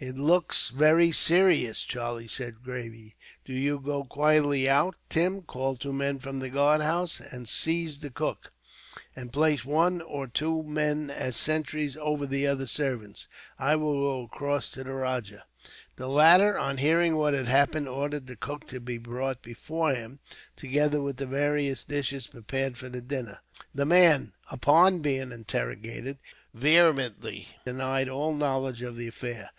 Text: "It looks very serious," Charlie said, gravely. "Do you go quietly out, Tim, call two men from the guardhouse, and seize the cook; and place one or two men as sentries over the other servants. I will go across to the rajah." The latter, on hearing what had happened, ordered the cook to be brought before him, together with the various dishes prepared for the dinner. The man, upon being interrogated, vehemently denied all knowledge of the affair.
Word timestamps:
"It 0.00 0.16
looks 0.16 0.68
very 0.68 1.10
serious," 1.10 1.82
Charlie 1.82 2.28
said, 2.28 2.62
gravely. 2.62 3.16
"Do 3.44 3.52
you 3.52 3.80
go 3.80 4.04
quietly 4.04 4.68
out, 4.68 4.94
Tim, 5.08 5.42
call 5.42 5.76
two 5.76 5.92
men 5.92 6.20
from 6.20 6.38
the 6.38 6.50
guardhouse, 6.50 7.18
and 7.18 7.48
seize 7.48 7.98
the 7.98 8.08
cook; 8.12 8.52
and 9.16 9.32
place 9.32 9.64
one 9.64 10.00
or 10.00 10.28
two 10.28 10.62
men 10.62 11.10
as 11.10 11.34
sentries 11.36 11.96
over 11.96 12.26
the 12.26 12.46
other 12.46 12.68
servants. 12.68 13.26
I 13.58 13.74
will 13.74 13.94
go 14.00 14.24
across 14.26 14.70
to 14.70 14.84
the 14.84 14.92
rajah." 14.92 15.44
The 15.96 16.06
latter, 16.06 16.56
on 16.56 16.76
hearing 16.76 17.16
what 17.16 17.34
had 17.34 17.48
happened, 17.48 17.88
ordered 17.88 18.26
the 18.28 18.36
cook 18.36 18.68
to 18.68 18.78
be 18.78 18.98
brought 18.98 19.42
before 19.42 19.92
him, 19.96 20.20
together 20.54 21.02
with 21.02 21.16
the 21.16 21.26
various 21.26 21.82
dishes 21.82 22.28
prepared 22.28 22.76
for 22.78 22.88
the 22.88 23.02
dinner. 23.02 23.40
The 23.74 23.84
man, 23.84 24.30
upon 24.48 25.00
being 25.00 25.32
interrogated, 25.32 26.18
vehemently 26.54 27.48
denied 27.64 28.08
all 28.08 28.32
knowledge 28.32 28.82
of 28.82 28.94
the 28.94 29.08
affair. 29.08 29.50